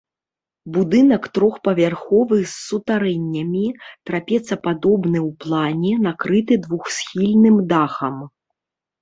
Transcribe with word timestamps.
Будынак 0.75 1.23
трохпавярховы 1.37 2.39
з 2.43 2.49
сутарэннямі, 2.69 3.61
трапецападобны 4.11 5.19
ў 5.27 5.37
плане, 5.45 5.93
накрыты 6.09 6.59
двухсхільным 6.67 7.63
дахам. 7.75 8.17